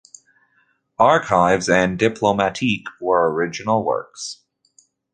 "Archives" 0.97 1.69
and 1.69 1.99
"Diplomatique", 1.99 2.87
were 2.99 3.31
original 3.31 3.85
works. 3.85 4.41